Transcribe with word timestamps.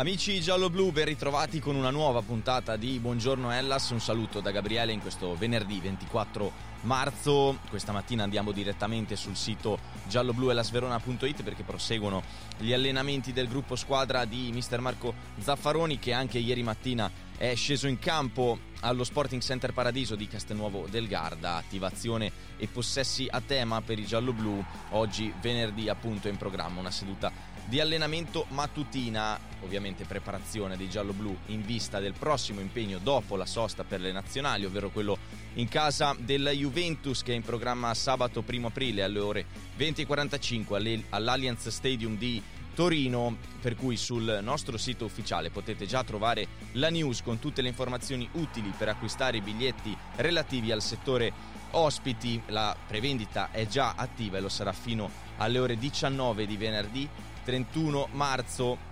Amici 0.00 0.40
giallo-blu, 0.40 0.92
ben 0.92 1.04
ritrovati 1.04 1.60
con 1.60 1.76
una 1.76 1.90
nuova 1.90 2.22
puntata 2.22 2.76
di 2.76 2.98
Buongiorno 2.98 3.52
Ellas. 3.52 3.90
Un 3.90 4.00
saluto 4.00 4.40
da 4.40 4.50
Gabriele 4.50 4.92
in 4.92 5.00
questo 5.02 5.36
venerdì 5.36 5.78
24 5.78 6.50
marzo. 6.84 7.58
Questa 7.68 7.92
mattina 7.92 8.22
andiamo 8.22 8.50
direttamente 8.50 9.14
sul 9.14 9.36
sito 9.36 9.78
giallobluelasverona.it 10.08 11.42
perché 11.42 11.64
proseguono 11.64 12.22
gli 12.56 12.72
allenamenti 12.72 13.34
del 13.34 13.46
gruppo 13.46 13.76
squadra 13.76 14.24
di 14.24 14.50
mister 14.54 14.80
Marco 14.80 15.12
Zaffaroni 15.38 15.98
che 15.98 16.14
anche 16.14 16.38
ieri 16.38 16.62
mattina 16.62 17.10
è 17.36 17.54
sceso 17.54 17.86
in 17.86 17.98
campo 17.98 18.58
allo 18.80 19.04
Sporting 19.04 19.42
Center 19.42 19.74
Paradiso 19.74 20.14
di 20.14 20.26
Castelnuovo 20.26 20.86
del 20.88 21.08
Garda. 21.08 21.56
Attivazione 21.56 22.32
e 22.56 22.66
possessi 22.68 23.26
a 23.30 23.42
tema 23.42 23.82
per 23.82 23.98
i 23.98 24.06
giallo-blu. 24.06 24.64
Oggi 24.92 25.30
venerdì 25.42 25.90
appunto 25.90 26.28
in 26.28 26.38
programma 26.38 26.80
una 26.80 26.90
seduta 26.90 27.30
di 27.70 27.78
allenamento 27.78 28.46
mattutina, 28.48 29.38
ovviamente 29.62 30.04
preparazione 30.04 30.76
dei 30.76 30.90
giallo-blu 30.90 31.36
in 31.46 31.64
vista 31.64 32.00
del 32.00 32.14
prossimo 32.18 32.58
impegno 32.58 32.98
dopo 32.98 33.36
la 33.36 33.46
sosta 33.46 33.84
per 33.84 34.00
le 34.00 34.10
nazionali, 34.10 34.64
ovvero 34.64 34.90
quello 34.90 35.16
in 35.54 35.68
casa 35.68 36.16
della 36.18 36.50
Juventus 36.50 37.22
che 37.22 37.30
è 37.30 37.36
in 37.36 37.42
programma 37.42 37.94
sabato 37.94 38.42
1 38.44 38.66
aprile 38.66 39.04
alle 39.04 39.20
ore 39.20 39.46
20.45 39.78 41.04
all'Allianz 41.10 41.68
Stadium 41.68 42.18
di 42.18 42.42
Torino, 42.74 43.36
per 43.60 43.76
cui 43.76 43.96
sul 43.96 44.40
nostro 44.42 44.76
sito 44.76 45.04
ufficiale 45.04 45.50
potete 45.50 45.86
già 45.86 46.02
trovare 46.02 46.48
la 46.72 46.90
news 46.90 47.22
con 47.22 47.38
tutte 47.38 47.62
le 47.62 47.68
informazioni 47.68 48.28
utili 48.32 48.74
per 48.76 48.88
acquistare 48.88 49.36
i 49.36 49.42
biglietti 49.42 49.96
relativi 50.16 50.72
al 50.72 50.82
settore 50.82 51.58
ospiti. 51.72 52.40
La 52.46 52.76
prevendita 52.86 53.50
è 53.50 53.66
già 53.66 53.94
attiva 53.96 54.38
e 54.38 54.40
lo 54.40 54.48
sarà 54.48 54.72
fino 54.72 55.10
alle 55.38 55.58
ore 55.58 55.76
19 55.76 56.46
di 56.46 56.56
venerdì 56.56 57.08
31 57.44 58.08
marzo 58.12 58.88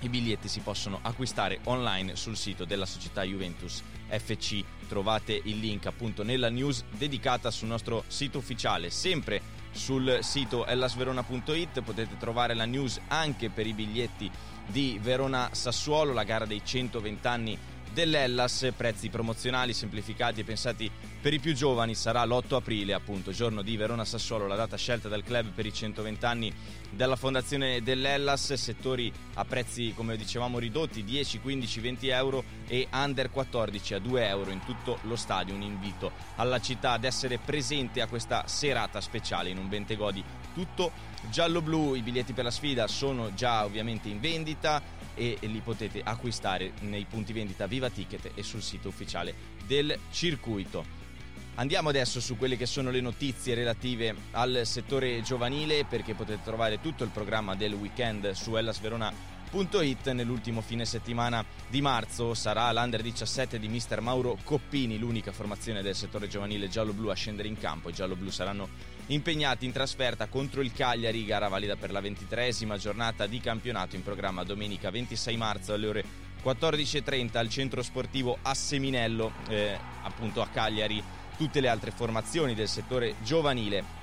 i 0.00 0.08
biglietti 0.08 0.48
si 0.48 0.60
possono 0.60 1.00
acquistare 1.02 1.58
online 1.64 2.14
sul 2.14 2.36
sito 2.36 2.64
della 2.64 2.86
società 2.86 3.22
Juventus 3.22 3.82
FC. 4.08 4.62
Trovate 4.88 5.40
il 5.44 5.58
link 5.58 5.86
appunto 5.86 6.22
nella 6.22 6.48
news 6.48 6.84
dedicata 6.96 7.50
sul 7.50 7.68
nostro 7.68 8.04
sito 8.06 8.38
ufficiale. 8.38 8.90
Sempre 8.90 9.42
sul 9.72 10.18
sito 10.22 10.66
ellasverona.it 10.66 11.82
potete 11.82 12.16
trovare 12.16 12.54
la 12.54 12.64
news 12.64 13.00
anche 13.08 13.50
per 13.50 13.66
i 13.66 13.72
biglietti 13.72 14.30
di 14.66 14.98
Verona 15.02 15.48
Sassuolo, 15.52 16.12
la 16.12 16.24
gara 16.24 16.46
dei 16.46 16.62
120 16.64 17.26
anni 17.26 17.58
dell'Ellas, 17.92 18.72
prezzi 18.76 19.08
promozionali 19.08 19.72
semplificati 19.72 20.40
e 20.40 20.44
pensati 20.44 20.90
per 21.20 21.32
i 21.32 21.40
più 21.40 21.54
giovani 21.54 21.94
sarà 21.94 22.24
l'8 22.24 22.54
aprile, 22.54 22.92
appunto, 22.94 23.32
giorno 23.32 23.62
di 23.62 23.76
Verona 23.76 24.04
Sassuolo, 24.04 24.46
la 24.46 24.56
data 24.56 24.76
scelta 24.76 25.08
dal 25.08 25.24
club 25.24 25.52
per 25.52 25.66
i 25.66 25.72
120 25.72 26.24
anni 26.24 26.52
della 26.90 27.16
fondazione 27.16 27.82
dell'Ellas, 27.82 28.52
settori 28.54 29.12
a 29.34 29.44
prezzi 29.44 29.92
come 29.94 30.16
dicevamo 30.16 30.58
ridotti 30.58 31.04
10, 31.04 31.40
15, 31.40 31.80
20 31.80 32.08
euro 32.08 32.44
e 32.66 32.86
under 32.92 33.30
14 33.30 33.94
a 33.94 33.98
2 33.98 34.26
euro 34.28 34.50
in 34.50 34.64
tutto 34.64 34.98
lo 35.02 35.16
stadio. 35.16 35.54
Un 35.54 35.62
invito 35.62 36.12
alla 36.36 36.60
città 36.60 36.92
ad 36.92 37.04
essere 37.04 37.38
presente 37.38 38.00
a 38.00 38.06
questa 38.06 38.46
serata 38.46 39.00
speciale 39.00 39.50
in 39.50 39.58
un 39.58 39.68
bentegodi 39.68 40.22
tutto 40.54 40.92
giallo-blu. 41.30 41.94
I 41.94 42.02
biglietti 42.02 42.32
per 42.32 42.44
la 42.44 42.50
sfida 42.50 42.86
sono 42.86 43.34
già 43.34 43.64
ovviamente 43.64 44.08
in 44.08 44.20
vendita 44.20 44.82
e 45.18 45.36
li 45.40 45.60
potete 45.60 46.00
acquistare 46.02 46.72
nei 46.80 47.04
punti 47.04 47.32
vendita 47.32 47.66
Viva 47.66 47.90
Ticket 47.90 48.30
e 48.34 48.42
sul 48.42 48.62
sito 48.62 48.88
ufficiale 48.88 49.34
del 49.66 49.98
circuito. 50.10 50.96
Andiamo 51.56 51.88
adesso 51.88 52.20
su 52.20 52.36
quelle 52.36 52.56
che 52.56 52.66
sono 52.66 52.90
le 52.90 53.00
notizie 53.00 53.56
relative 53.56 54.14
al 54.30 54.60
settore 54.62 55.20
giovanile 55.22 55.84
perché 55.84 56.14
potete 56.14 56.40
trovare 56.44 56.80
tutto 56.80 57.02
il 57.02 57.10
programma 57.10 57.56
del 57.56 57.74
weekend 57.74 58.30
su 58.30 58.54
ellasverona.it 59.48 60.10
nell'ultimo 60.12 60.60
fine 60.60 60.84
settimana 60.84 61.44
di 61.68 61.80
marzo 61.80 62.34
sarà 62.34 62.70
l'Under 62.72 63.02
17 63.02 63.58
di 63.58 63.68
mister 63.68 64.00
Mauro 64.00 64.38
Coppini, 64.44 64.98
l'unica 64.98 65.32
formazione 65.32 65.82
del 65.82 65.94
settore 65.94 66.28
giovanile 66.28 66.68
giallo-blu 66.68 67.08
a 67.08 67.14
scendere 67.14 67.48
in 67.48 67.58
campo. 67.58 67.88
I 67.88 67.92
giallo-blu 67.92 68.30
saranno 68.30 68.68
impegnati 69.06 69.64
in 69.64 69.72
trasferta 69.72 70.26
contro 70.26 70.60
il 70.60 70.72
Cagliari, 70.72 71.24
gara 71.24 71.48
valida 71.48 71.76
per 71.76 71.90
la 71.90 72.00
ventitresima 72.00 72.76
giornata 72.76 73.26
di 73.26 73.40
campionato 73.40 73.96
in 73.96 74.02
programma 74.02 74.44
domenica 74.44 74.90
26 74.90 75.36
marzo 75.36 75.72
alle 75.72 75.86
ore 75.86 76.04
14.30 76.44 77.36
al 77.36 77.48
centro 77.48 77.82
sportivo 77.82 78.38
Asseminello, 78.42 79.32
eh, 79.48 79.78
appunto 80.02 80.42
a 80.42 80.48
Cagliari 80.48 81.02
tutte 81.36 81.60
le 81.60 81.68
altre 81.68 81.90
formazioni 81.90 82.54
del 82.54 82.68
settore 82.68 83.14
giovanile 83.22 83.97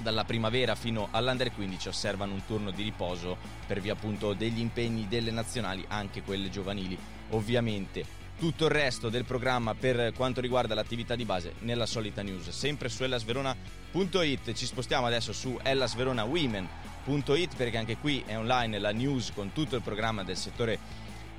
dalla 0.00 0.24
primavera 0.24 0.74
fino 0.74 1.08
all'Under 1.10 1.52
15 1.52 1.88
osservano 1.88 2.34
un 2.34 2.44
turno 2.46 2.70
di 2.70 2.82
riposo 2.82 3.36
per 3.66 3.80
via 3.80 3.92
appunto 3.92 4.32
degli 4.32 4.58
impegni 4.58 5.06
delle 5.08 5.30
nazionali, 5.30 5.84
anche 5.88 6.22
quelle 6.22 6.50
giovanili. 6.50 6.98
Ovviamente 7.30 8.18
tutto 8.40 8.64
il 8.64 8.70
resto 8.70 9.10
del 9.10 9.24
programma 9.24 9.74
per 9.74 10.14
quanto 10.14 10.40
riguarda 10.40 10.74
l'attività 10.74 11.14
di 11.14 11.26
base 11.26 11.54
nella 11.60 11.84
solita 11.84 12.22
news, 12.22 12.48
sempre 12.48 12.88
su 12.88 13.04
ellasverona.it. 13.04 14.54
Ci 14.54 14.66
spostiamo 14.66 15.06
adesso 15.06 15.34
su 15.34 15.58
ellasveronawomen.it 15.62 17.54
perché 17.54 17.76
anche 17.76 17.98
qui 17.98 18.22
è 18.24 18.38
online 18.38 18.78
la 18.78 18.92
news 18.92 19.32
con 19.34 19.52
tutto 19.52 19.76
il 19.76 19.82
programma 19.82 20.24
del 20.24 20.38
settore 20.38 20.78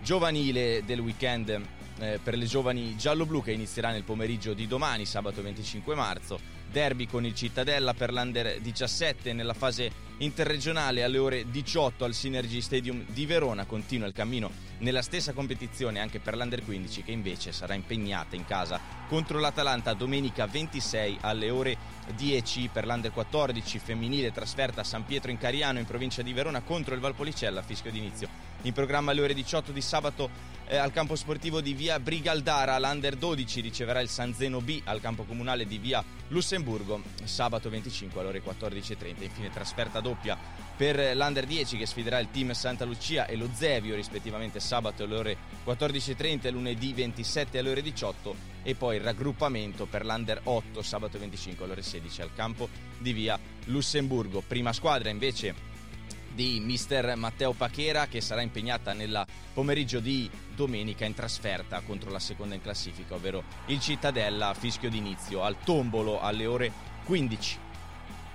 giovanile 0.03 0.83
del 0.85 0.99
weekend 0.99 1.79
eh, 2.01 2.19
per 2.21 2.35
le 2.35 2.45
giovani 2.45 2.97
giallo-blu 2.97 3.43
che 3.43 3.51
inizierà 3.51 3.91
nel 3.91 4.03
pomeriggio 4.03 4.53
di 4.53 4.67
domani, 4.67 5.05
sabato 5.05 5.41
25 5.41 5.95
marzo. 5.95 6.39
Derby 6.69 7.05
con 7.05 7.25
il 7.25 7.35
Cittadella 7.35 7.93
per 7.93 8.11
l'Under 8.11 8.59
17 8.59 9.33
nella 9.33 9.53
fase 9.53 10.09
interregionale 10.21 11.03
alle 11.03 11.17
ore 11.17 11.49
18 11.49 12.05
al 12.05 12.13
Synergy 12.13 12.61
Stadium 12.61 13.03
di 13.07 13.25
Verona. 13.25 13.65
Continua 13.65 14.07
il 14.07 14.13
cammino 14.13 14.51
nella 14.79 15.01
stessa 15.01 15.33
competizione 15.33 15.99
anche 15.99 16.19
per 16.19 16.35
l'Under 16.35 16.63
15 16.63 17.03
che 17.03 17.11
invece 17.11 17.51
sarà 17.51 17.73
impegnata 17.73 18.35
in 18.35 18.45
casa 18.45 18.79
contro 19.07 19.39
l'Atalanta 19.39 19.93
domenica 19.93 20.47
26 20.47 21.19
alle 21.21 21.49
ore 21.49 21.77
10 22.15 22.69
per 22.71 22.85
l'Under 22.85 23.11
14 23.11 23.79
femminile 23.79 24.31
trasferta 24.31 24.81
a 24.81 24.83
San 24.83 25.05
Pietro 25.05 25.29
in 25.29 25.37
Cariano 25.37 25.79
in 25.79 25.85
provincia 25.85 26.21
di 26.21 26.33
Verona 26.33 26.61
contro 26.61 26.95
il 26.95 26.99
Valpolicella 26.99 27.61
fischio 27.61 27.91
d'inizio 27.91 28.51
in 28.63 28.73
programma 28.73 29.11
alle 29.11 29.21
ore 29.21 29.33
18 29.33 29.71
di 29.71 29.81
sabato 29.81 30.29
eh, 30.67 30.77
al 30.77 30.91
campo 30.91 31.15
sportivo 31.15 31.61
di 31.61 31.73
via 31.73 31.99
Brigaldara. 31.99 32.79
L'Under 32.79 33.15
12 33.15 33.59
riceverà 33.59 33.99
il 33.99 34.09
San 34.09 34.33
Zeno 34.33 34.61
B 34.61 34.81
al 34.85 35.01
campo 35.01 35.23
comunale 35.23 35.65
di 35.65 35.77
via 35.77 36.03
Lussemburgo 36.29 37.01
sabato 37.23 37.69
25 37.69 38.19
alle 38.19 38.29
ore 38.29 38.43
14.30. 38.43 39.23
Infine 39.23 39.49
trasferta 39.49 39.99
doppia 40.11 40.37
per 40.75 41.15
l'Under 41.15 41.45
10 41.45 41.77
che 41.77 41.85
sfiderà 41.85 42.17
il 42.17 42.31
team 42.31 42.53
Santa 42.53 42.85
Lucia 42.85 43.27
e 43.27 43.35
lo 43.35 43.49
Zevio 43.53 43.95
rispettivamente 43.95 44.59
sabato 44.59 45.03
alle 45.03 45.15
ore 45.15 45.37
14.30 45.65 46.45
e 46.45 46.49
lunedì 46.49 46.93
27 46.93 47.59
alle 47.59 47.69
ore 47.69 47.81
18 47.83 48.35
e 48.63 48.73
poi 48.73 48.95
il 48.95 49.03
raggruppamento 49.03 49.85
per 49.85 50.05
l'Under 50.05 50.41
8 50.43 50.81
sabato 50.81 51.19
25 51.19 51.63
alle 51.63 51.73
ore 51.73 51.83
16 51.83 52.21
al 52.21 52.33
campo 52.33 52.67
di 52.97 53.13
via 53.13 53.39
Lussemburgo. 53.65 54.41
Prima 54.45 54.73
squadra 54.73 55.09
invece 55.09 55.69
di 56.33 56.59
mister 56.61 57.15
Matteo 57.15 57.51
Pachera 57.53 58.07
che 58.07 58.21
sarà 58.21 58.41
impegnata 58.41 58.93
nel 58.93 59.23
pomeriggio 59.53 59.99
di 59.99 60.27
domenica 60.55 61.05
in 61.05 61.13
trasferta 61.13 61.81
contro 61.81 62.09
la 62.09 62.19
seconda 62.19 62.55
in 62.55 62.61
classifica, 62.61 63.15
ovvero 63.15 63.43
il 63.67 63.79
Cittadella, 63.79 64.55
fischio 64.55 64.89
d'inizio 64.89 65.43
al 65.43 65.57
tombolo 65.63 66.19
alle 66.21 66.47
ore 66.47 66.71
15. 67.05 67.69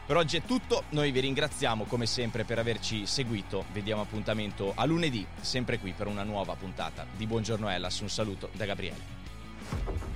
Per 0.06 0.17
oggi 0.17 0.37
è 0.37 0.43
tutto, 0.43 0.85
noi 0.91 1.11
vi 1.11 1.19
ringraziamo 1.19 1.82
come 1.82 2.06
sempre 2.06 2.44
per 2.44 2.61
averci 2.61 3.06
seguito, 3.06 3.64
vediamo 3.73 4.03
appuntamento 4.03 4.73
a 4.76 4.85
lunedì, 4.85 5.26
sempre 5.41 5.81
qui 5.81 5.94
per 5.97 6.06
una 6.06 6.23
nuova 6.23 6.55
puntata 6.55 7.05
di 7.17 7.26
Buongiorno 7.26 7.69
Ellas, 7.69 7.99
un 7.99 8.08
saluto 8.08 8.50
da 8.53 8.67
Gabriele. 8.67 10.16